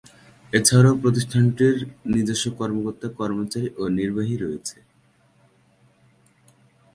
[0.53, 1.75] এছাড়াও প্রতিষ্ঠানটির
[2.13, 4.77] নিজস্ব কর্মকর্তা কর্মচারী ও নির্বাহী রয়েছে।